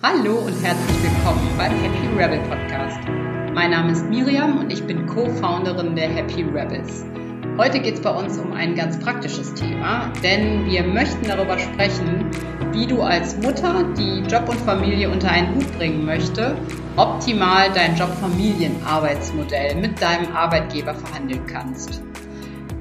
[0.00, 3.00] Hallo und herzlich willkommen beim Happy Rebel Podcast.
[3.52, 7.04] Mein Name ist Miriam und ich bin Co-Founderin der Happy Rebels.
[7.56, 12.30] Heute geht es bei uns um ein ganz praktisches Thema, denn wir möchten darüber sprechen,
[12.70, 16.56] wie du als Mutter, die Job und Familie unter einen Hut bringen möchte,
[16.94, 22.04] optimal dein Job-Familien-Arbeitsmodell mit deinem Arbeitgeber verhandeln kannst.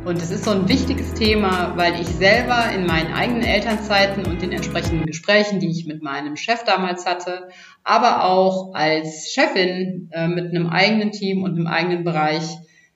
[0.07, 4.41] Und es ist so ein wichtiges Thema, weil ich selber in meinen eigenen Elternzeiten und
[4.41, 7.49] den entsprechenden Gesprächen, die ich mit meinem Chef damals hatte,
[7.83, 12.45] aber auch als Chefin äh, mit einem eigenen Team und einem eigenen Bereich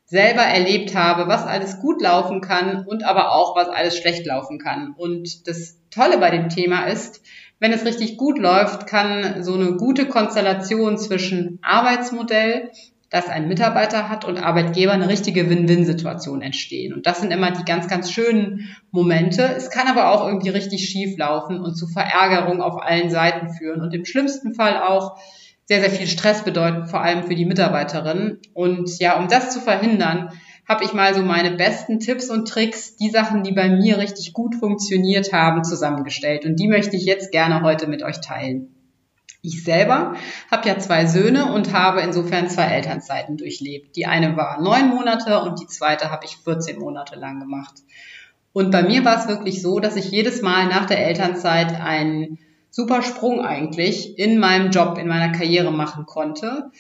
[0.06, 4.58] selber erlebt habe, was alles gut laufen kann und aber auch, was alles schlecht laufen
[4.58, 4.96] kann.
[4.98, 7.22] Und das Tolle bei dem Thema ist,
[7.60, 12.72] wenn es richtig gut läuft, kann so eine gute Konstellation zwischen Arbeitsmodell
[13.12, 16.94] dass ein Mitarbeiter hat und Arbeitgeber eine richtige Win-Win-Situation entstehen.
[16.94, 19.44] Und das sind immer die ganz, ganz schönen Momente.
[19.44, 23.82] Es kann aber auch irgendwie richtig schief laufen und zu Verärgerung auf allen Seiten führen
[23.82, 25.20] und im schlimmsten Fall auch
[25.66, 28.40] sehr, sehr viel Stress bedeuten, vor allem für die Mitarbeiterin.
[28.54, 30.30] Und ja, um das zu verhindern,
[30.68, 34.32] habe ich mal so meine besten Tipps und Tricks, die Sachen, die bei mir richtig
[34.32, 36.46] gut funktioniert haben, zusammengestellt.
[36.46, 38.81] Und die möchte ich jetzt gerne heute mit euch teilen.
[39.44, 40.16] Ich selber
[40.52, 43.96] habe ja zwei Söhne und habe insofern zwei Elternzeiten durchlebt.
[43.96, 47.74] Die eine war neun Monate und die zweite habe ich 14 Monate lang gemacht.
[48.54, 52.38] Und bei mir war es wirklich so, dass ich jedes Mal nach der Elternzeit einen
[52.70, 56.72] super Sprung eigentlich in meinem Job, in meiner Karriere machen konnte.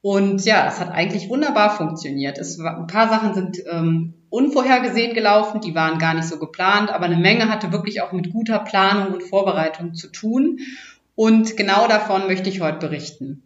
[0.00, 2.38] Und ja, es hat eigentlich wunderbar funktioniert.
[2.38, 6.90] Es war, ein paar Sachen sind ähm, unvorhergesehen gelaufen, die waren gar nicht so geplant,
[6.90, 10.60] aber eine Menge hatte wirklich auch mit guter Planung und Vorbereitung zu tun.
[11.16, 13.42] Und genau davon möchte ich heute berichten.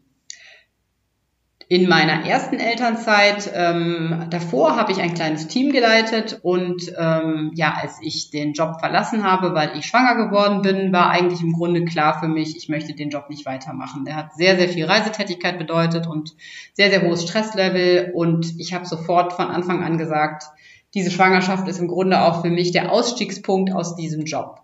[1.68, 7.72] In meiner ersten Elternzeit ähm, davor habe ich ein kleines Team geleitet und ähm, ja,
[7.80, 11.84] als ich den Job verlassen habe, weil ich schwanger geworden bin, war eigentlich im Grunde
[11.84, 14.04] klar für mich, ich möchte den Job nicht weitermachen.
[14.04, 16.34] Der hat sehr, sehr viel Reisetätigkeit bedeutet und
[16.74, 20.46] sehr, sehr hohes Stresslevel und ich habe sofort von Anfang an gesagt,
[20.94, 24.60] diese Schwangerschaft ist im Grunde auch für mich der Ausstiegspunkt aus diesem Job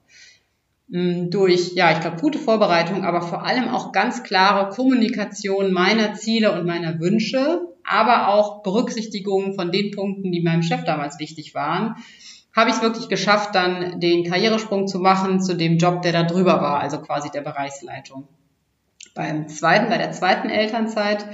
[0.88, 6.52] durch, ja, ich glaube, gute Vorbereitung, aber vor allem auch ganz klare Kommunikation meiner Ziele
[6.52, 11.97] und meiner Wünsche, aber auch Berücksichtigung von den Punkten, die meinem Chef damals wichtig waren,
[12.54, 16.22] habe ich es wirklich geschafft, dann den Karrieresprung zu machen zu dem Job, der da
[16.22, 18.28] drüber war, also quasi der Bereichsleitung.
[19.14, 21.26] Beim zweiten, bei der zweiten Elternzeit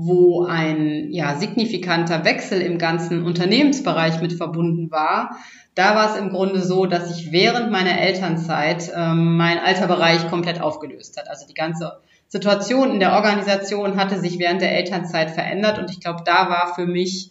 [0.00, 5.36] wo ein ja, signifikanter Wechsel im ganzen Unternehmensbereich mit verbunden war,
[5.78, 10.28] da war es im Grunde so, dass sich während meiner Elternzeit ähm, mein alter Bereich
[10.28, 11.30] komplett aufgelöst hat.
[11.30, 16.00] Also die ganze Situation in der Organisation hatte sich während der Elternzeit verändert und ich
[16.00, 17.30] glaube, da war für mich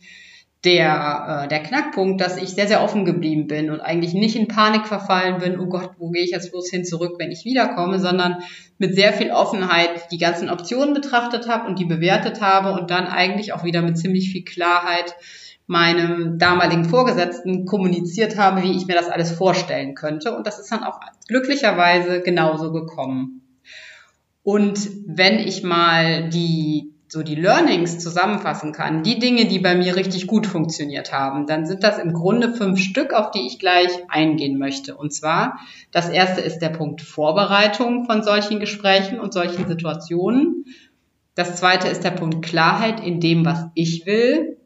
[0.63, 4.47] der, äh, der Knackpunkt, dass ich sehr, sehr offen geblieben bin und eigentlich nicht in
[4.47, 7.99] Panik verfallen bin, oh Gott, wo gehe ich jetzt bloß hin zurück, wenn ich wiederkomme,
[7.99, 8.37] sondern
[8.77, 13.07] mit sehr viel Offenheit die ganzen Optionen betrachtet habe und die bewertet habe und dann
[13.07, 15.15] eigentlich auch wieder mit ziemlich viel Klarheit
[15.67, 20.35] meinem damaligen Vorgesetzten kommuniziert habe, wie ich mir das alles vorstellen könnte.
[20.35, 23.41] Und das ist dann auch glücklicherweise genauso gekommen.
[24.43, 29.95] Und wenn ich mal die so die Learnings zusammenfassen kann, die Dinge, die bei mir
[29.95, 33.91] richtig gut funktioniert haben, dann sind das im Grunde fünf Stück, auf die ich gleich
[34.09, 34.95] eingehen möchte.
[34.95, 35.59] Und zwar,
[35.91, 40.65] das erste ist der Punkt Vorbereitung von solchen Gesprächen und solchen Situationen.
[41.33, 44.56] Das zweite ist der Punkt Klarheit in dem, was ich will.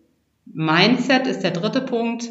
[0.53, 2.29] Mindset ist der dritte Punkt.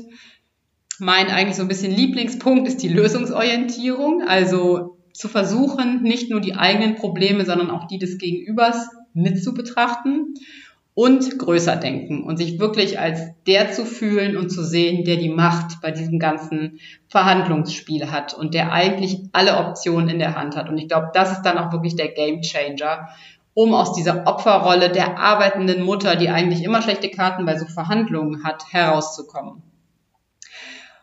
[0.99, 6.55] Mein eigentlich so ein bisschen Lieblingspunkt ist die Lösungsorientierung, also zu versuchen, nicht nur die
[6.55, 10.35] eigenen Probleme, sondern auch die des Gegenübers mit zu betrachten
[10.95, 15.29] und größer denken und sich wirklich als der zu fühlen und zu sehen, der die
[15.29, 20.69] Macht bei diesem ganzen Verhandlungsspiel hat und der eigentlich alle Optionen in der Hand hat.
[20.69, 23.09] Und ich glaube, das ist dann auch wirklich der Game Changer,
[23.61, 28.43] um aus dieser Opferrolle der arbeitenden Mutter, die eigentlich immer schlechte Karten bei so Verhandlungen
[28.43, 29.63] hat, herauszukommen.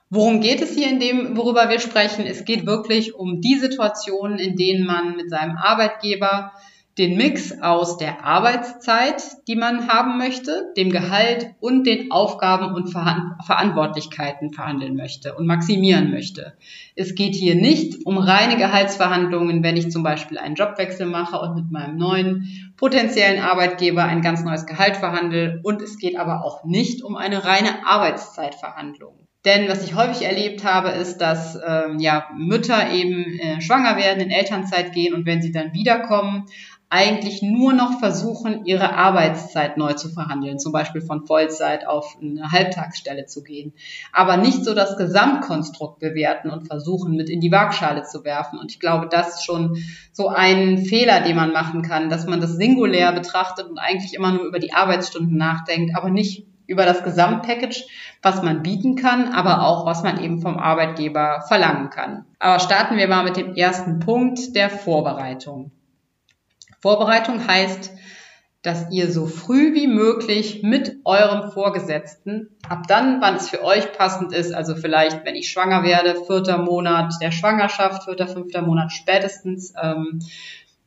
[0.09, 2.25] Worum geht es hier in dem, worüber wir sprechen?
[2.25, 6.51] Es geht wirklich um die Situationen, in denen man mit seinem Arbeitgeber
[6.97, 12.89] den Mix aus der Arbeitszeit, die man haben möchte, dem Gehalt und den Aufgaben und
[12.89, 16.53] Verantwortlichkeiten verhandeln möchte und maximieren möchte.
[16.95, 21.55] Es geht hier nicht um reine Gehaltsverhandlungen, wenn ich zum Beispiel einen Jobwechsel mache und
[21.55, 25.59] mit meinem neuen potenziellen Arbeitgeber ein ganz neues Gehalt verhandle.
[25.63, 29.27] Und es geht aber auch nicht um eine reine Arbeitszeitverhandlung.
[29.45, 34.19] Denn was ich häufig erlebt habe, ist, dass ähm, ja, Mütter eben äh, schwanger werden,
[34.19, 36.47] in Elternzeit gehen und wenn sie dann wiederkommen,
[36.89, 42.51] eigentlich nur noch versuchen, ihre Arbeitszeit neu zu verhandeln, zum Beispiel von Vollzeit auf eine
[42.51, 43.73] Halbtagsstelle zu gehen,
[44.13, 48.57] aber nicht so das Gesamtkonstrukt bewerten und versuchen, mit in die Waagschale zu werfen.
[48.57, 52.39] Und ich glaube, das ist schon so ein Fehler, den man machen kann, dass man
[52.39, 57.03] das singulär betrachtet und eigentlich immer nur über die Arbeitsstunden nachdenkt, aber nicht über das
[57.03, 57.85] Gesamtpackage,
[58.21, 62.25] was man bieten kann, aber auch was man eben vom Arbeitgeber verlangen kann.
[62.39, 65.71] Aber starten wir mal mit dem ersten Punkt der Vorbereitung.
[66.81, 67.91] Vorbereitung heißt,
[68.61, 73.93] dass ihr so früh wie möglich mit eurem Vorgesetzten, ab dann, wann es für euch
[73.93, 78.91] passend ist, also vielleicht, wenn ich schwanger werde, vierter Monat der Schwangerschaft, vierter, fünfter Monat
[78.91, 80.19] spätestens, ähm,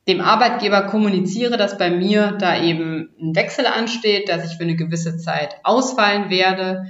[0.09, 4.77] dem Arbeitgeber kommuniziere, dass bei mir da eben ein Wechsel ansteht, dass ich für eine
[4.77, 6.87] gewisse Zeit ausfallen werde.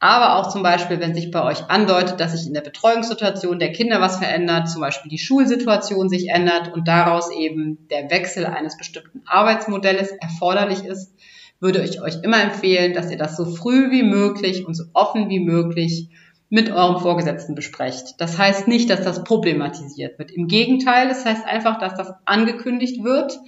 [0.00, 3.72] Aber auch zum Beispiel, wenn sich bei euch andeutet, dass sich in der Betreuungssituation der
[3.72, 8.76] Kinder was verändert, zum Beispiel die Schulsituation sich ändert und daraus eben der Wechsel eines
[8.76, 11.12] bestimmten Arbeitsmodells erforderlich ist,
[11.58, 15.28] würde ich euch immer empfehlen, dass ihr das so früh wie möglich und so offen
[15.28, 16.08] wie möglich
[16.48, 18.14] mit eurem Vorgesetzten besprecht.
[18.18, 20.30] Das heißt nicht, dass das problematisiert wird.
[20.30, 23.38] Im Gegenteil, das heißt einfach, dass das angekündigt wird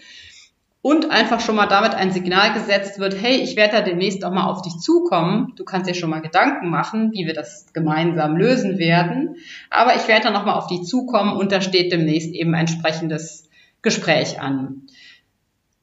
[0.82, 4.32] und einfach schon mal damit ein Signal gesetzt wird, hey, ich werde da demnächst auch
[4.32, 5.52] mal auf dich zukommen.
[5.56, 9.36] Du kannst dir schon mal Gedanken machen, wie wir das gemeinsam lösen werden.
[9.68, 12.60] Aber ich werde da noch mal auf dich zukommen und da steht demnächst eben ein
[12.60, 13.48] entsprechendes
[13.82, 14.86] Gespräch an.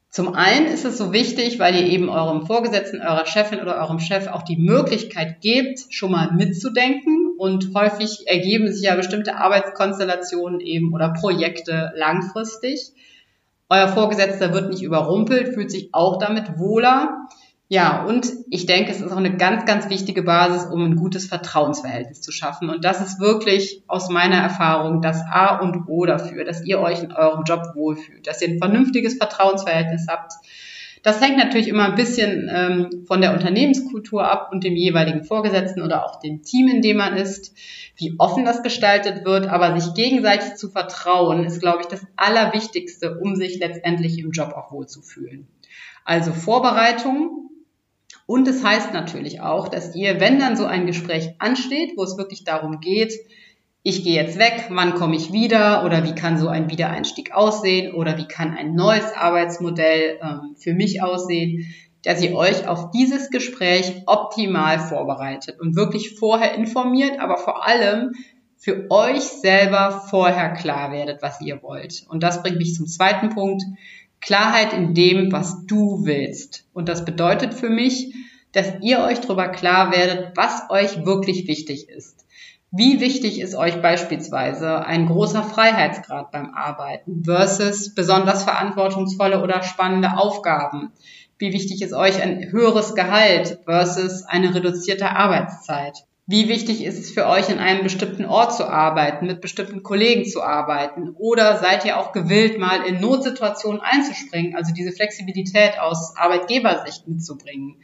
[0.09, 3.99] Zum einen ist es so wichtig, weil ihr eben eurem Vorgesetzten, eurer Chefin oder eurem
[3.99, 7.35] Chef auch die Möglichkeit gebt, schon mal mitzudenken.
[7.37, 12.93] Und häufig ergeben sich ja bestimmte Arbeitskonstellationen eben oder Projekte langfristig.
[13.69, 17.27] Euer Vorgesetzter wird nicht überrumpelt, fühlt sich auch damit wohler.
[17.69, 21.25] Ja, und ich denke, es ist auch eine ganz, ganz wichtige Basis, um ein gutes
[21.25, 22.69] Vertrauensverhältnis zu schaffen.
[22.69, 27.03] Und das ist wirklich aus meiner Erfahrung das A und O dafür, dass ihr euch
[27.03, 30.31] in eurem Job wohlfühlt, dass ihr ein vernünftiges Vertrauensverhältnis habt.
[31.07, 35.81] Das hängt natürlich immer ein bisschen ähm, von der Unternehmenskultur ab und dem jeweiligen Vorgesetzten
[35.81, 37.55] oder auch dem Team, in dem man ist,
[37.95, 39.47] wie offen das gestaltet wird.
[39.47, 44.51] Aber sich gegenseitig zu vertrauen, ist, glaube ich, das Allerwichtigste, um sich letztendlich im Job
[44.51, 45.47] auch wohlzufühlen.
[46.03, 47.51] Also Vorbereitung,
[48.25, 52.03] und es das heißt natürlich auch, dass ihr, wenn dann so ein Gespräch ansteht, wo
[52.03, 53.13] es wirklich darum geht,
[53.87, 57.93] ich gehe jetzt weg, wann komme ich wieder oder wie kann so ein Wiedereinstieg aussehen
[57.93, 61.73] oder wie kann ein neues Arbeitsmodell ähm, für mich aussehen,
[62.03, 68.11] dass ihr euch auf dieses Gespräch optimal vorbereitet und wirklich vorher informiert, aber vor allem
[68.57, 72.03] für euch selber vorher klar werdet, was ihr wollt.
[72.09, 73.63] Und das bringt mich zum zweiten Punkt.
[74.19, 76.65] Klarheit in dem, was du willst.
[76.73, 78.13] Und das bedeutet für mich,
[78.51, 82.26] dass ihr euch darüber klar werdet, was euch wirklich wichtig ist.
[82.77, 90.15] Wie wichtig ist euch beispielsweise ein großer Freiheitsgrad beim Arbeiten versus besonders verantwortungsvolle oder spannende
[90.15, 90.91] Aufgaben?
[91.39, 96.03] Wie wichtig ist euch ein höheres Gehalt versus eine reduzierte Arbeitszeit?
[96.27, 100.25] Wie wichtig ist es für euch, in einem bestimmten Ort zu arbeiten, mit bestimmten Kollegen
[100.25, 101.15] zu arbeiten?
[101.17, 107.77] Oder seid ihr auch gewillt, mal in Notsituationen einzuspringen, also diese Flexibilität aus Arbeitgebersicht mitzubringen?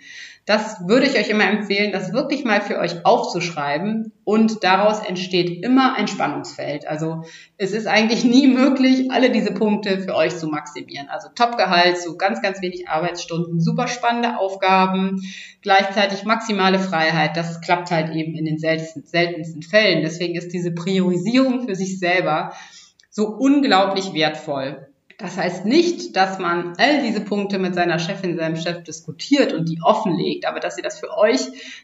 [0.46, 5.64] Das würde ich euch immer empfehlen, das wirklich mal für euch aufzuschreiben und daraus entsteht
[5.64, 6.86] immer ein Spannungsfeld.
[6.86, 7.24] Also
[7.58, 11.08] es ist eigentlich nie möglich, alle diese Punkte für euch zu maximieren.
[11.08, 15.22] Also Topgehalt, so ganz, ganz wenig Arbeitsstunden, super spannende Aufgaben,
[15.62, 17.38] gleichzeitig maximale Freiheit.
[17.38, 20.02] Das klappt halt eben in den seltensten, seltensten Fällen.
[20.02, 22.52] Deswegen ist diese Priorisierung für sich selber
[23.10, 24.93] so unglaublich wertvoll.
[25.24, 29.70] Das heißt nicht, dass man all diese Punkte mit seiner Chefin, seinem Chef diskutiert und
[29.70, 31.40] die offenlegt, aber dass ihr das für euch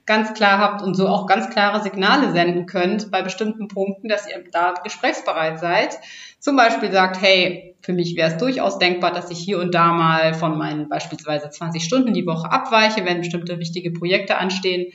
[0.05, 4.27] ganz klar habt und so auch ganz klare Signale senden könnt bei bestimmten Punkten, dass
[4.29, 5.97] ihr da gesprächsbereit seid.
[6.39, 9.93] Zum Beispiel sagt, hey, für mich wäre es durchaus denkbar, dass ich hier und da
[9.93, 14.91] mal von meinen beispielsweise 20 Stunden die Woche abweiche, wenn bestimmte wichtige Projekte anstehen.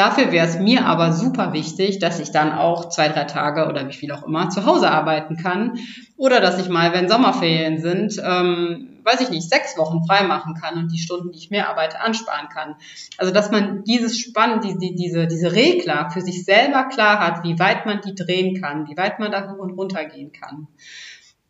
[0.00, 3.86] Dafür wäre es mir aber super wichtig, dass ich dann auch zwei, drei Tage oder
[3.86, 5.78] wie viel auch immer zu Hause arbeiten kann
[6.16, 10.54] oder dass ich mal, wenn Sommerferien sind, ähm, weiß ich nicht, sechs Wochen frei machen
[10.54, 12.76] kann und die Stunden, die ich mehr arbeite, ansparen kann.
[13.18, 17.44] Also dass man dieses Spann, die, die, diese, diese Regler für sich selber klar hat,
[17.44, 20.66] wie weit man die drehen kann, wie weit man da hoch und runter gehen kann.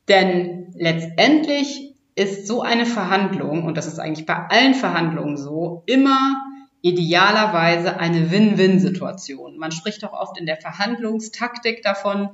[0.09, 6.50] Denn letztendlich ist so eine Verhandlung, und das ist eigentlich bei allen Verhandlungen so, immer
[6.83, 9.59] idealerweise eine Win-Win-Situation.
[9.59, 12.31] Man spricht auch oft in der Verhandlungstaktik davon,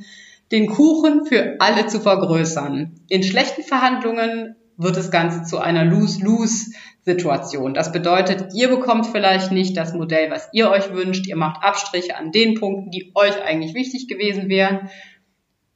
[0.53, 3.01] den Kuchen für alle zu vergrößern.
[3.09, 7.75] In schlechten Verhandlungen wird das Ganze zu einer Lose-Lose-Situation.
[7.75, 11.27] Das bedeutet, ihr bekommt vielleicht nicht das Modell, was ihr euch wünscht.
[11.27, 14.91] Ihr macht Abstriche an den Punkten, die euch eigentlich wichtig gewesen wären.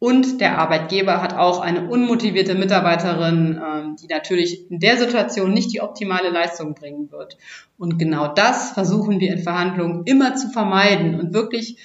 [0.01, 5.75] Und der Arbeitgeber hat auch eine unmotivierte Mitarbeiterin, ähm, die natürlich in der Situation nicht
[5.75, 7.37] die optimale Leistung bringen wird.
[7.77, 11.77] Und genau das versuchen wir in Verhandlungen immer zu vermeiden und wirklich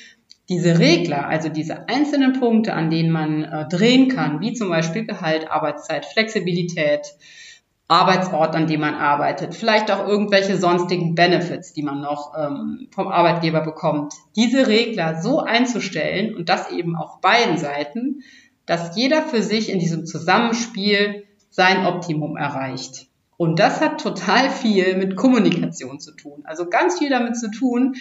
[0.48, 5.06] diese Regler, also diese einzelnen Punkte, an denen man äh, drehen kann, wie zum Beispiel
[5.06, 7.16] Gehalt, Arbeitszeit, Flexibilität,
[7.88, 13.10] Arbeitsort, an dem man arbeitet, vielleicht auch irgendwelche sonstigen Benefits, die man noch ähm, vom
[13.10, 14.14] Arbeitgeber bekommt.
[14.36, 18.24] Diese Regler so einzustellen und das eben auf beiden Seiten,
[18.66, 23.08] dass jeder für sich in diesem Zusammenspiel sein Optimum erreicht.
[23.38, 26.42] Und das hat total viel mit Kommunikation zu tun.
[26.46, 27.96] Also ganz viel damit zu tun,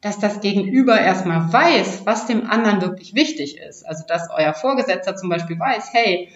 [0.00, 3.86] dass das Gegenüber erstmal weiß, was dem anderen wirklich wichtig ist.
[3.86, 6.28] Also dass euer Vorgesetzter zum Beispiel weiß, hey,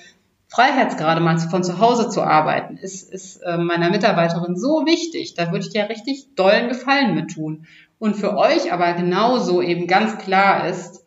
[0.55, 5.35] Freiheitsgrade mal von zu Hause zu arbeiten, ist, ist äh, meiner Mitarbeiterin so wichtig.
[5.35, 7.67] Da würde ich dir richtig dollen Gefallen mit tun.
[7.99, 11.05] Und für euch aber genauso eben ganz klar ist,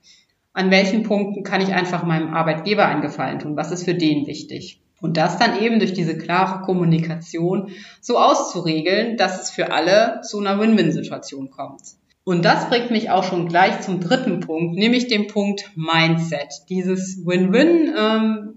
[0.51, 3.56] an welchen Punkten kann ich einfach meinem Arbeitgeber einen Gefallen tun?
[3.56, 4.82] Was ist für den wichtig?
[5.00, 10.39] Und das dann eben durch diese klare Kommunikation so auszuregeln, dass es für alle zu
[10.39, 11.84] einer Win-Win-Situation kommt.
[12.24, 16.50] Und das bringt mich auch schon gleich zum dritten Punkt, nämlich dem Punkt Mindset.
[16.68, 18.56] Dieses Win-Win ähm,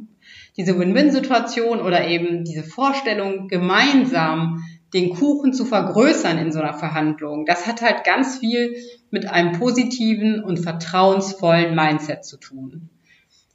[0.60, 4.62] diese Win-Win-Situation oder eben diese Vorstellung, gemeinsam
[4.92, 8.76] den Kuchen zu vergrößern in so einer Verhandlung, das hat halt ganz viel
[9.10, 12.90] mit einem positiven und vertrauensvollen Mindset zu tun.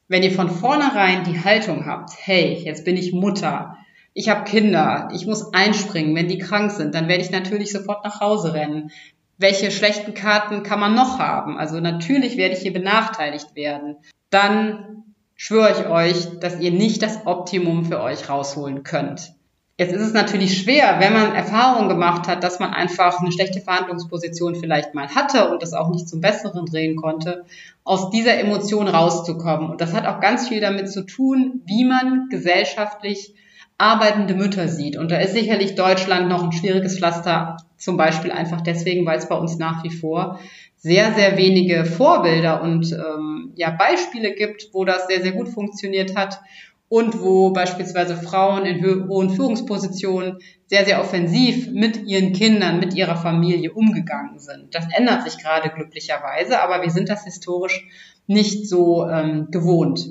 [0.08, 3.78] Wenn ihr von vornherein die Haltung habt, hey, jetzt bin ich Mutter,
[4.16, 8.04] ich habe Kinder, ich muss einspringen, wenn die krank sind, dann werde ich natürlich sofort
[8.04, 8.90] nach Hause rennen.
[9.38, 11.56] Welche schlechten Karten kann man noch haben?
[11.60, 13.98] Also natürlich werde ich hier benachteiligt werden.
[14.32, 15.04] Dann
[15.36, 19.34] schwöre ich euch, dass ihr nicht das Optimum für euch rausholen könnt.
[19.78, 23.60] Jetzt ist es natürlich schwer, wenn man Erfahrungen gemacht hat, dass man einfach eine schlechte
[23.60, 27.44] Verhandlungsposition vielleicht mal hatte und das auch nicht zum Besseren drehen konnte,
[27.84, 29.70] aus dieser Emotion rauszukommen.
[29.70, 33.34] Und das hat auch ganz viel damit zu tun, wie man gesellschaftlich
[33.78, 34.98] arbeitende Mütter sieht.
[34.98, 39.28] Und da ist sicherlich Deutschland noch ein schwieriges Pflaster, zum Beispiel einfach deswegen, weil es
[39.28, 40.40] bei uns nach wie vor
[40.78, 46.16] sehr, sehr wenige Vorbilder und ähm, ja, Beispiele gibt, wo das sehr, sehr gut funktioniert
[46.16, 46.40] hat
[46.88, 53.16] und wo beispielsweise Frauen in hohen Führungspositionen sehr, sehr offensiv mit ihren Kindern, mit ihrer
[53.16, 54.74] Familie umgegangen sind.
[54.76, 57.88] Das ändert sich gerade glücklicherweise, aber wir sind das historisch
[58.28, 60.08] nicht so ähm, gewohnt.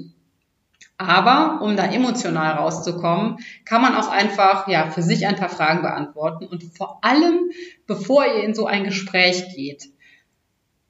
[0.96, 5.82] Aber um da emotional rauszukommen, kann man auch einfach ja für sich ein paar Fragen
[5.82, 7.50] beantworten und vor allem,
[7.86, 9.88] bevor ihr in so ein Gespräch geht,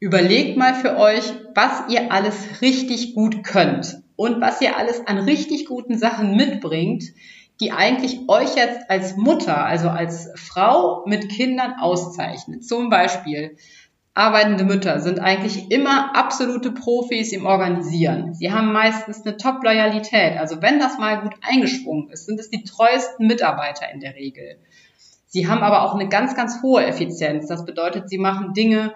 [0.04, 5.18] Überlegt mal für euch, was ihr alles richtig gut könnt und was ihr alles an
[5.18, 7.04] richtig guten Sachen mitbringt,
[7.58, 12.66] die eigentlich euch jetzt als Mutter, also als Frau mit Kindern auszeichnet.
[12.66, 13.56] Zum Beispiel,
[14.14, 18.32] arbeitende Mütter sind eigentlich immer absolute Profis im Organisieren.
[18.34, 20.38] Sie haben meistens eine Top-Loyalität.
[20.38, 24.58] Also wenn das mal gut eingesprungen ist, sind es die treuesten Mitarbeiter in der Regel.
[25.26, 27.48] Sie haben aber auch eine ganz, ganz hohe Effizienz.
[27.48, 28.94] Das bedeutet, sie machen Dinge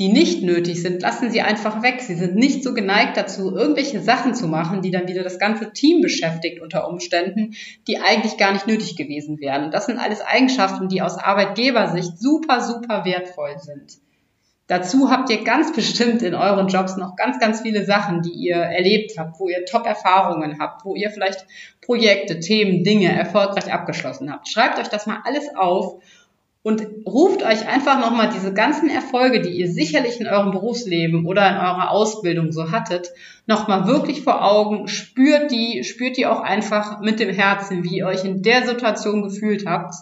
[0.00, 2.00] die nicht nötig sind, lassen Sie einfach weg.
[2.00, 5.74] Sie sind nicht so geneigt dazu, irgendwelche Sachen zu machen, die dann wieder das ganze
[5.74, 7.52] Team beschäftigt unter Umständen,
[7.86, 9.70] die eigentlich gar nicht nötig gewesen wären.
[9.70, 13.98] Das sind alles Eigenschaften, die aus Arbeitgebersicht super, super wertvoll sind.
[14.70, 18.54] Dazu habt ihr ganz bestimmt in euren Jobs noch ganz, ganz viele Sachen, die ihr
[18.54, 21.44] erlebt habt, wo ihr Top-Erfahrungen habt, wo ihr vielleicht
[21.80, 24.48] Projekte, Themen, Dinge erfolgreich abgeschlossen habt.
[24.48, 26.00] Schreibt euch das mal alles auf
[26.62, 31.50] und ruft euch einfach nochmal diese ganzen Erfolge, die ihr sicherlich in eurem Berufsleben oder
[31.50, 33.10] in eurer Ausbildung so hattet,
[33.48, 38.06] nochmal wirklich vor Augen, spürt die, spürt die auch einfach mit dem Herzen, wie ihr
[38.06, 39.96] euch in der Situation gefühlt habt.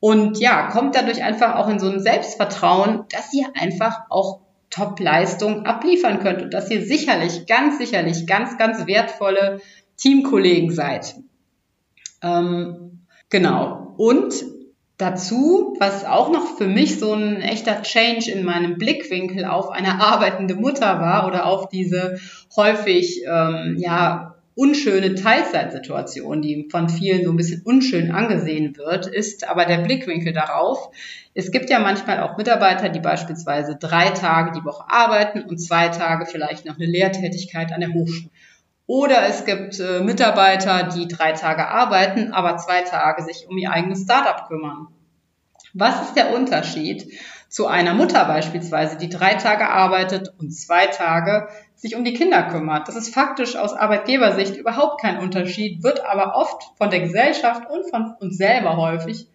[0.00, 4.40] Und ja, kommt dadurch einfach auch in so ein Selbstvertrauen, dass ihr einfach auch
[4.70, 9.60] Top-Leistung abliefern könnt und dass ihr sicherlich, ganz sicherlich, ganz, ganz wertvolle
[9.96, 11.16] Teamkollegen seid.
[12.22, 13.94] Ähm, genau.
[13.98, 14.32] Und
[15.00, 19.98] Dazu, was auch noch für mich so ein echter Change in meinem Blickwinkel auf eine
[19.98, 22.20] arbeitende Mutter war oder auf diese
[22.54, 24.29] häufig ähm, ja
[24.60, 30.34] unschöne Teilzeitsituation, die von vielen so ein bisschen unschön angesehen wird, ist aber der Blickwinkel
[30.34, 30.90] darauf.
[31.32, 35.88] Es gibt ja manchmal auch Mitarbeiter, die beispielsweise drei Tage die Woche arbeiten und zwei
[35.88, 38.30] Tage vielleicht noch eine Lehrtätigkeit an der Hochschule.
[38.86, 43.70] Oder es gibt äh, Mitarbeiter, die drei Tage arbeiten, aber zwei Tage sich um ihr
[43.70, 44.88] eigenes Startup kümmern.
[45.72, 47.10] Was ist der Unterschied
[47.50, 52.44] zu einer Mutter beispielsweise, die drei Tage arbeitet und zwei Tage sich um die Kinder
[52.44, 52.86] kümmert?
[52.86, 57.90] Das ist faktisch aus Arbeitgebersicht überhaupt kein Unterschied, wird aber oft von der Gesellschaft und
[57.90, 59.26] von uns selber häufig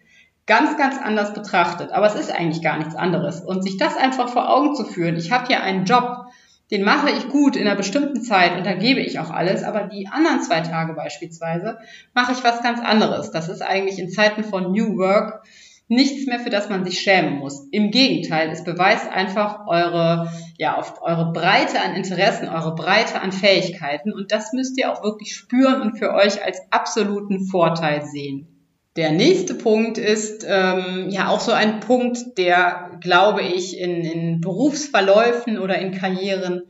[0.46, 1.92] ganz, ganz anders betrachtet.
[1.92, 3.40] Aber es ist eigentlich gar nichts anderes.
[3.42, 6.26] Und sich das einfach vor Augen zu führen, ich habe hier einen Job,
[6.70, 9.82] den mache ich gut in einer bestimmten Zeit und da gebe ich auch alles, aber
[9.82, 11.78] die anderen zwei Tage beispielsweise
[12.14, 13.30] mache ich was ganz anderes.
[13.30, 15.44] Das ist eigentlich in Zeiten von New Work
[15.88, 17.68] nichts mehr, für das man sich schämen muss.
[17.70, 23.32] Im Gegenteil, es beweist einfach eure, ja, auf eure Breite an Interessen, eure Breite an
[23.32, 28.48] Fähigkeiten und das müsst ihr auch wirklich spüren und für euch als absoluten Vorteil sehen.
[28.96, 34.40] Der nächste Punkt ist ähm, ja auch so ein Punkt, der, glaube ich, in, in
[34.40, 36.62] Berufsverläufen oder in Karrieren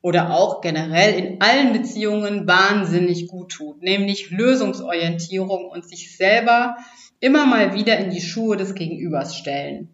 [0.00, 6.76] oder auch generell in allen Beziehungen wahnsinnig gut tut, nämlich Lösungsorientierung und sich selber
[7.20, 9.88] immer mal wieder in die Schuhe des Gegenübers stellen.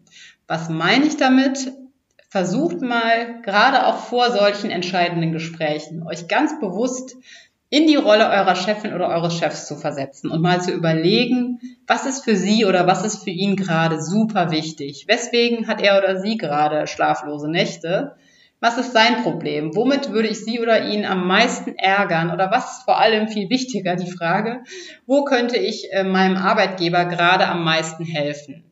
[0.47, 1.71] Was meine ich damit?
[2.29, 7.15] Versucht mal, gerade auch vor solchen entscheidenden Gesprächen, euch ganz bewusst
[7.69, 12.05] in die Rolle eurer Chefin oder eures Chefs zu versetzen und mal zu überlegen, was
[12.05, 15.05] ist für sie oder was ist für ihn gerade super wichtig?
[15.07, 18.15] Weswegen hat er oder sie gerade schlaflose Nächte?
[18.63, 19.75] Was ist sein Problem?
[19.75, 22.31] Womit würde ich sie oder ihn am meisten ärgern?
[22.31, 24.63] Oder was ist vor allem viel wichtiger, die Frage,
[25.05, 28.63] wo könnte ich äh, meinem Arbeitgeber gerade am meisten helfen?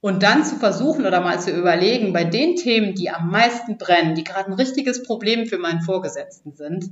[0.00, 4.16] Und dann zu versuchen oder mal zu überlegen, bei den Themen, die am meisten brennen,
[4.16, 6.86] die gerade ein richtiges Problem für meinen Vorgesetzten sind,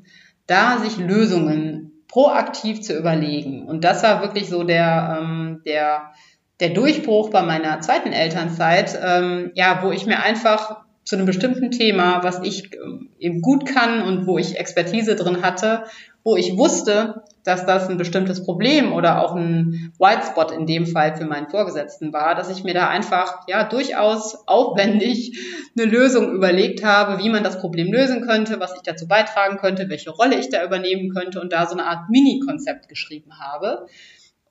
[0.46, 3.66] da sich Lösungen proaktiv zu überlegen.
[3.66, 6.12] Und das war wirklich so der, ähm, der,
[6.60, 11.70] der Durchbruch bei meiner zweiten Elternzeit, ähm, ja, wo ich mir einfach zu einem bestimmten
[11.70, 15.84] Thema, was ich ähm, eben gut kann und wo ich Expertise drin hatte,
[16.24, 20.86] wo ich wusste, dass das ein bestimmtes Problem oder auch ein White Spot in dem
[20.86, 25.36] Fall für meinen Vorgesetzten war, dass ich mir da einfach ja durchaus aufwendig
[25.76, 29.88] eine Lösung überlegt habe, wie man das Problem lösen könnte, was ich dazu beitragen könnte,
[29.88, 33.86] welche Rolle ich da übernehmen könnte und da so eine Art Mini-Konzept geschrieben habe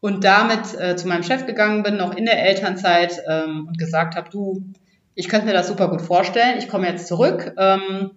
[0.02, 4.16] und damit äh, zu meinem Chef gegangen bin, noch in der Elternzeit ähm, und gesagt
[4.16, 4.64] habe, du,
[5.16, 7.54] ich könnte mir das super gut vorstellen, ich komme jetzt zurück.
[7.58, 8.12] Ähm,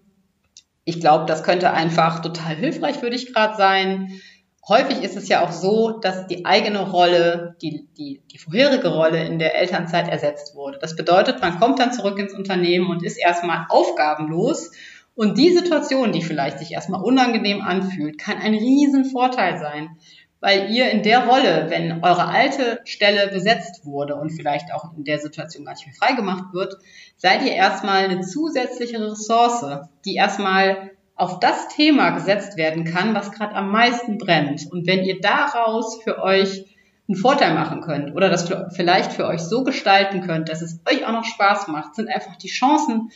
[0.84, 4.20] ich glaube, das könnte einfach total hilfreich für dich gerade sein.
[4.68, 9.24] Häufig ist es ja auch so, dass die eigene Rolle, die, die, die vorherige Rolle
[9.24, 10.78] in der Elternzeit ersetzt wurde.
[10.78, 14.70] Das bedeutet, man kommt dann zurück ins Unternehmen und ist erstmal aufgabenlos.
[15.14, 19.96] Und die Situation, die vielleicht sich erstmal unangenehm anfühlt, kann ein Riesenvorteil sein
[20.44, 25.02] weil ihr in der Rolle, wenn eure alte Stelle besetzt wurde und vielleicht auch in
[25.02, 26.76] der Situation gar nicht mehr freigemacht wird,
[27.16, 29.64] seid ihr erstmal eine zusätzliche Ressource,
[30.04, 34.70] die erstmal auf das Thema gesetzt werden kann, was gerade am meisten brennt.
[34.70, 36.66] Und wenn ihr daraus für euch
[37.09, 41.07] einen Vorteil machen könnt oder das vielleicht für euch so gestalten könnt, dass es euch
[41.07, 43.11] auch noch Spaß macht, sind einfach die Chancen,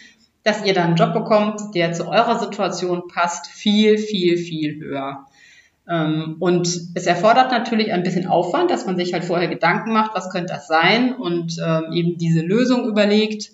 [0.44, 5.26] dass ihr dann einen Job bekommt, der zu eurer Situation passt, viel, viel, viel höher.
[5.88, 10.14] Ähm, und es erfordert natürlich ein bisschen Aufwand, dass man sich halt vorher Gedanken macht,
[10.14, 13.51] was könnte das sein und ähm, eben diese Lösung überlegt.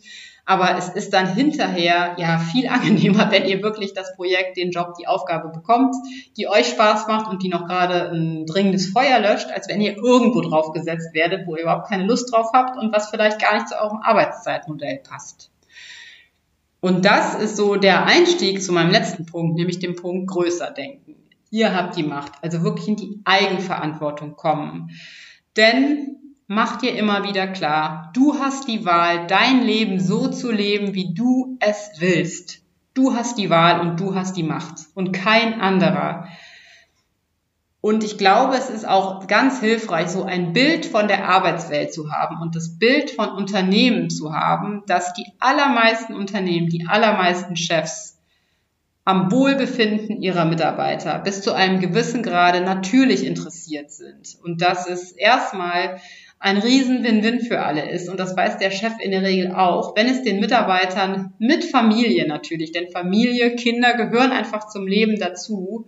[0.46, 4.94] Aber es ist dann hinterher ja viel angenehmer, wenn ihr wirklich das Projekt, den Job,
[4.98, 5.94] die Aufgabe bekommt,
[6.36, 9.96] die euch Spaß macht und die noch gerade ein dringendes Feuer löscht, als wenn ihr
[9.96, 13.54] irgendwo drauf gesetzt werdet, wo ihr überhaupt keine Lust drauf habt und was vielleicht gar
[13.54, 15.50] nicht zu eurem Arbeitszeitmodell passt.
[16.80, 21.14] Und das ist so der Einstieg zu meinem letzten Punkt, nämlich dem Punkt größer denken.
[21.54, 22.32] Ihr habt die Macht.
[22.42, 24.90] Also wirklich in die Eigenverantwortung kommen.
[25.56, 26.16] Denn
[26.48, 31.14] mach dir immer wieder klar, du hast die Wahl, dein Leben so zu leben, wie
[31.14, 32.62] du es willst.
[32.92, 36.26] Du hast die Wahl und du hast die Macht und kein anderer.
[37.80, 42.10] Und ich glaube, es ist auch ganz hilfreich, so ein Bild von der Arbeitswelt zu
[42.10, 48.13] haben und das Bild von Unternehmen zu haben, dass die allermeisten Unternehmen, die allermeisten Chefs
[49.04, 54.36] am Wohlbefinden ihrer Mitarbeiter bis zu einem gewissen Grade natürlich interessiert sind.
[54.42, 56.00] Und dass es erstmal
[56.38, 58.08] ein riesen Win-Win für alle ist.
[58.08, 62.26] Und das weiß der Chef in der Regel auch, wenn es den Mitarbeitern mit Familie
[62.28, 65.86] natürlich, denn Familie, Kinder gehören einfach zum Leben dazu,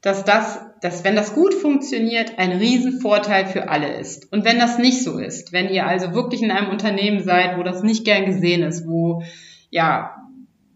[0.00, 4.30] dass das, dass wenn das gut funktioniert, ein Riesenvorteil für alle ist.
[4.32, 7.62] Und wenn das nicht so ist, wenn ihr also wirklich in einem Unternehmen seid, wo
[7.62, 9.22] das nicht gern gesehen ist, wo
[9.70, 10.23] ja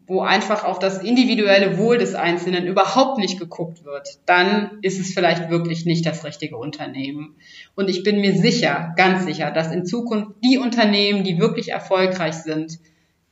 [0.09, 5.13] wo einfach auf das individuelle Wohl des Einzelnen überhaupt nicht geguckt wird, dann ist es
[5.13, 7.37] vielleicht wirklich nicht das richtige Unternehmen.
[7.77, 12.35] Und ich bin mir sicher, ganz sicher, dass in Zukunft die Unternehmen, die wirklich erfolgreich
[12.35, 12.79] sind,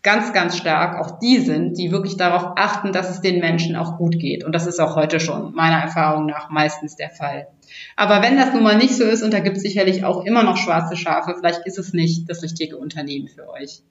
[0.02, 3.96] ganz, ganz stark auch die sind, die wirklich darauf achten, dass es den Menschen auch
[3.96, 4.44] gut geht.
[4.44, 7.48] Und das ist auch heute schon meiner Erfahrung nach meistens der Fall.
[7.96, 10.44] Aber wenn das nun mal nicht so ist, und da gibt es sicherlich auch immer
[10.44, 13.82] noch schwarze Schafe, vielleicht ist es nicht das richtige Unternehmen für euch.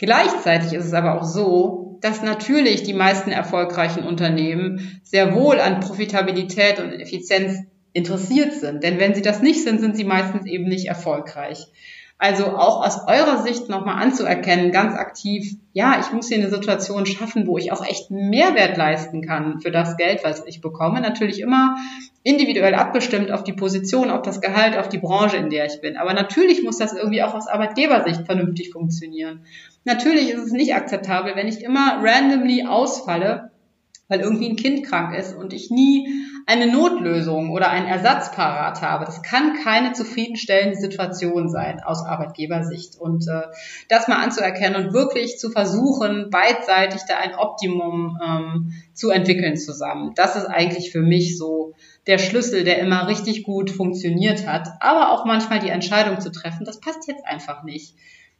[0.00, 5.80] Gleichzeitig ist es aber auch so, dass natürlich die meisten erfolgreichen Unternehmen sehr wohl an
[5.80, 7.58] Profitabilität und Effizienz
[7.92, 8.82] interessiert sind.
[8.82, 11.66] Denn wenn sie das nicht sind, sind sie meistens eben nicht erfolgreich.
[12.22, 17.06] Also auch aus eurer Sicht nochmal anzuerkennen, ganz aktiv, ja, ich muss hier eine Situation
[17.06, 21.00] schaffen, wo ich auch echt Mehrwert leisten kann für das Geld, was ich bekomme.
[21.00, 21.78] Natürlich immer
[22.22, 25.96] individuell abgestimmt auf die Position, auf das Gehalt, auf die Branche, in der ich bin.
[25.96, 29.46] Aber natürlich muss das irgendwie auch aus Arbeitgebersicht vernünftig funktionieren.
[29.84, 33.49] Natürlich ist es nicht akzeptabel, wenn ich immer randomly ausfalle,
[34.10, 36.08] weil irgendwie ein Kind krank ist und ich nie
[36.46, 39.04] eine Notlösung oder einen Ersatz parat habe.
[39.04, 42.96] Das kann keine zufriedenstellende Situation sein aus Arbeitgebersicht.
[42.96, 43.42] Und äh,
[43.88, 50.12] das mal anzuerkennen und wirklich zu versuchen, beidseitig da ein Optimum ähm, zu entwickeln zusammen.
[50.16, 51.74] Das ist eigentlich für mich so
[52.08, 54.68] der Schlüssel, der immer richtig gut funktioniert hat.
[54.80, 57.94] Aber auch manchmal die Entscheidung zu treffen, das passt jetzt einfach nicht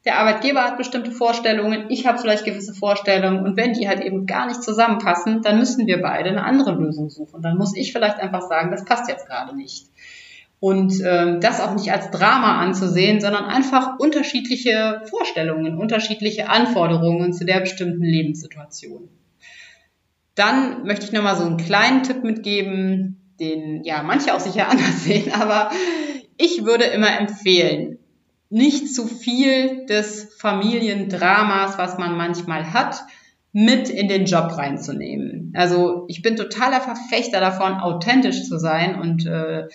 [0.04, 4.26] der Arbeitgeber hat bestimmte Vorstellungen, ich habe vielleicht gewisse Vorstellungen und wenn die halt eben
[4.26, 7.42] gar nicht zusammenpassen, dann müssen wir beide eine andere Lösung suchen.
[7.42, 9.86] Dann muss ich vielleicht einfach sagen, das passt jetzt gerade nicht.
[10.58, 17.44] Und ähm, das auch nicht als Drama anzusehen, sondern einfach unterschiedliche Vorstellungen, unterschiedliche Anforderungen zu
[17.44, 19.08] der bestimmten Lebenssituation.
[20.34, 25.04] Dann möchte ich nochmal so einen kleinen Tipp mitgeben, den ja manche auch sicher anders
[25.04, 25.70] sehen, aber
[26.36, 27.98] ich würde immer empfehlen,
[28.50, 33.02] nicht zu viel des Familiendramas, was man manchmal hat,
[33.52, 35.52] mit in den Job reinzunehmen.
[35.56, 39.66] Also ich bin totaler Verfechter davon, authentisch zu sein und äh,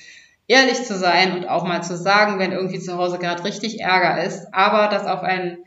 [0.48, 4.24] ehrlich zu sein und auch mal zu sagen, wenn irgendwie zu Hause gerade richtig Ärger
[4.24, 5.58] ist, aber das auf ein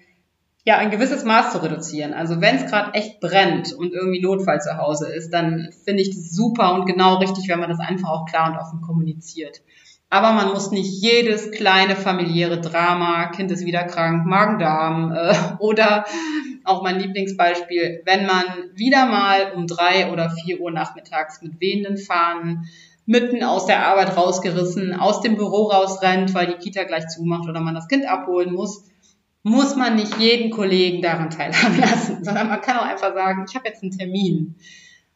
[0.65, 2.13] ja ein gewisses Maß zu reduzieren.
[2.13, 6.11] Also wenn es gerade echt brennt und irgendwie Notfall zu Hause ist, dann finde ich
[6.11, 9.63] das super und genau richtig, wenn man das einfach auch klar und offen kommuniziert.
[10.11, 16.07] Aber man muss nicht jedes kleine familiäre Drama, Kind ist wieder krank, Magen-Darm äh, oder
[16.65, 18.45] auch mein Lieblingsbeispiel, wenn man
[18.75, 22.69] wieder mal um drei oder vier Uhr nachmittags mit wehenden Fahnen
[23.05, 27.61] mitten aus der Arbeit rausgerissen, aus dem Büro rausrennt, weil die Kita gleich zumacht oder
[27.61, 28.85] man das Kind abholen muss,
[29.43, 33.55] muss man nicht jeden Kollegen daran teilhaben lassen, sondern man kann auch einfach sagen, ich
[33.55, 34.57] habe jetzt einen Termin.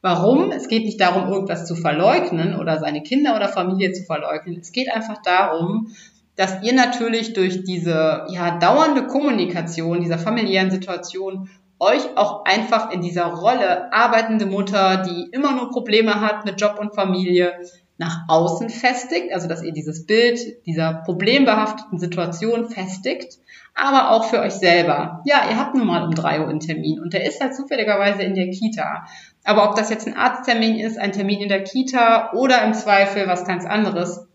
[0.03, 0.51] Warum?
[0.51, 4.59] Es geht nicht darum, irgendwas zu verleugnen oder seine Kinder oder Familie zu verleugnen.
[4.61, 5.95] Es geht einfach darum,
[6.35, 13.01] dass ihr natürlich durch diese ja, dauernde Kommunikation dieser familiären Situation euch auch einfach in
[13.01, 17.55] dieser Rolle arbeitende Mutter, die immer nur Probleme hat mit Job und Familie,
[17.99, 23.39] nach außen festigt, also dass ihr dieses Bild dieser problembehafteten Situation festigt,
[23.75, 25.23] aber auch für euch selber.
[25.25, 28.23] Ja, ihr habt nun mal um drei Uhr einen Termin und der ist halt zufälligerweise
[28.23, 29.07] in der Kita.
[29.45, 33.27] Aber ob das jetzt ein Arzttermin ist, ein Termin in der Kita oder im Zweifel
[33.27, 34.27] was ganz anderes,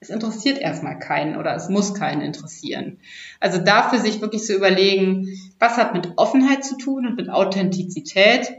[0.00, 2.98] es interessiert erstmal keinen oder es muss keinen interessieren.
[3.40, 8.52] Also dafür sich wirklich zu überlegen, was hat mit Offenheit zu tun und mit Authentizität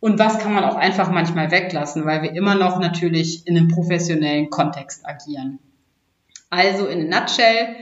[0.00, 3.68] und was kann man auch einfach manchmal weglassen, weil wir immer noch natürlich in einem
[3.68, 5.58] professionellen Kontext agieren.
[6.50, 7.76] Also in a nutshell,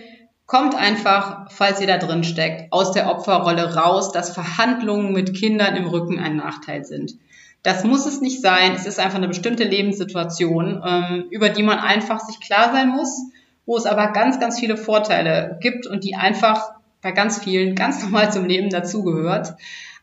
[0.47, 5.77] kommt einfach, falls ihr da drin steckt, aus der Opferrolle raus, dass Verhandlungen mit Kindern
[5.77, 7.15] im Rücken ein Nachteil sind.
[7.63, 8.73] Das muss es nicht sein.
[8.75, 13.23] Es ist einfach eine bestimmte Lebenssituation, ähm, über die man einfach sich klar sein muss,
[13.67, 16.73] wo es aber ganz, ganz viele Vorteile gibt und die einfach
[17.03, 19.55] bei ganz vielen ganz normal zum Leben dazugehört.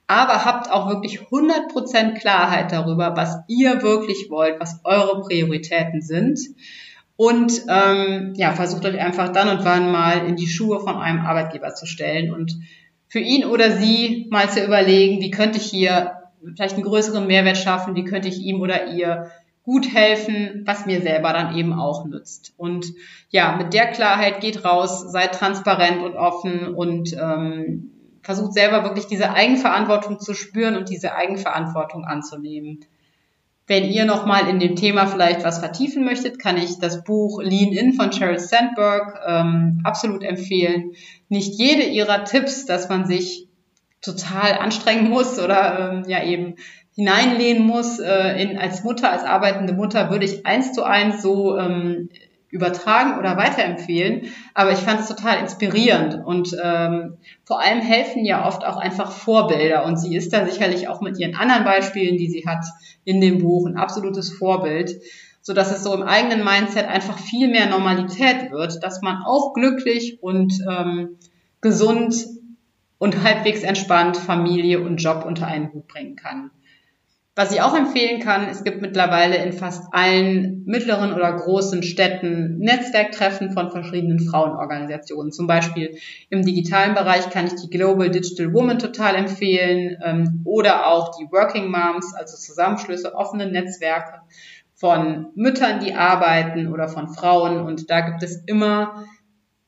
[0.08, 6.40] Aber habt auch wirklich 100% Klarheit darüber, was ihr wirklich wollt, was eure Prioritäten sind.
[7.16, 11.20] Und ähm, ja, versucht euch einfach dann und wann mal in die Schuhe von einem
[11.20, 12.58] Arbeitgeber zu stellen und
[13.10, 16.19] für ihn oder sie mal zu überlegen, wie könnte ich hier
[16.56, 19.32] vielleicht einen größeren Mehrwert schaffen, wie könnte ich ihm oder ihr
[19.64, 22.54] gut helfen, was mir selber dann eben auch nützt.
[22.58, 22.88] Und
[23.30, 27.92] ja, mit der Klarheit geht raus, seid transparent und offen und ähm,
[28.24, 32.80] versucht selber wirklich diese Eigenverantwortung zu spüren und diese Eigenverantwortung anzunehmen.
[33.68, 37.72] Wenn ihr nochmal in dem Thema vielleicht was vertiefen möchtet, kann ich das Buch Lean
[37.72, 40.94] In von Sheryl Sandberg ähm, absolut empfehlen.
[41.28, 43.49] Nicht jede ihrer Tipps, dass man sich
[44.02, 46.56] total anstrengen muss oder ähm, ja eben
[46.96, 48.00] hineinlehnen muss.
[48.00, 52.10] Äh, in, als Mutter, als arbeitende Mutter würde ich eins zu eins so ähm,
[52.50, 54.34] übertragen oder weiterempfehlen.
[54.54, 59.12] Aber ich fand es total inspirierend und ähm, vor allem helfen ja oft auch einfach
[59.12, 59.86] Vorbilder.
[59.86, 62.66] Und sie ist da sicherlich auch mit ihren anderen Beispielen, die sie hat
[63.04, 65.00] in dem Buch, ein absolutes Vorbild,
[65.42, 69.54] so dass es so im eigenen Mindset einfach viel mehr Normalität wird, dass man auch
[69.54, 71.18] glücklich und ähm,
[71.62, 72.16] gesund
[73.00, 76.52] und halbwegs entspannt Familie und Job unter einen Hut bringen kann.
[77.40, 82.58] Was ich auch empfehlen kann, es gibt mittlerweile in fast allen mittleren oder großen Städten
[82.58, 85.32] Netzwerktreffen von verschiedenen Frauenorganisationen.
[85.32, 85.98] Zum Beispiel
[86.30, 91.32] im digitalen Bereich kann ich die Global Digital Woman total empfehlen ähm, oder auch die
[91.32, 94.20] Working Moms, also Zusammenschlüsse, offene Netzwerke
[94.76, 97.62] von Müttern, die arbeiten oder von Frauen.
[97.62, 99.06] Und da gibt es immer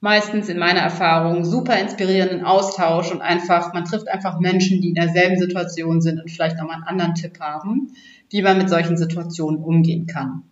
[0.01, 4.95] meistens in meiner Erfahrung super inspirierenden Austausch und einfach, man trifft einfach Menschen, die in
[4.95, 7.93] derselben Situation sind und vielleicht nochmal einen anderen Tipp haben,
[8.29, 10.43] wie man mit solchen Situationen umgehen kann.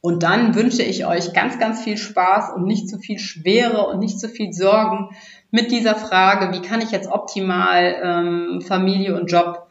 [0.00, 3.98] Und dann wünsche ich euch ganz, ganz viel Spaß und nicht zu viel Schwere und
[3.98, 5.10] nicht zu viel Sorgen
[5.50, 9.66] mit dieser Frage, wie kann ich jetzt optimal ähm, Familie und Job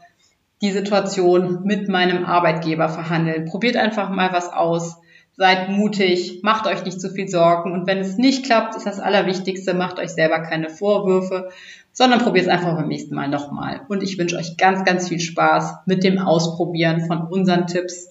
[0.61, 3.45] die Situation mit meinem Arbeitgeber verhandeln.
[3.45, 4.97] Probiert einfach mal was aus.
[5.39, 8.99] Seid mutig, macht euch nicht zu viel Sorgen und wenn es nicht klappt, ist das
[8.99, 11.49] Allerwichtigste, macht euch selber keine Vorwürfe,
[11.93, 13.81] sondern probiert es einfach beim nächsten Mal nochmal.
[13.87, 18.09] Und ich wünsche euch ganz, ganz viel Spaß mit dem Ausprobieren von unseren Tipps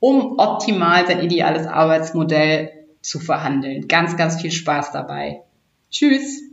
[0.00, 3.88] um optimal sein ideales Arbeitsmodell zu verhandeln.
[3.88, 5.42] Ganz, ganz viel Spaß dabei.
[5.90, 6.47] Tschüss!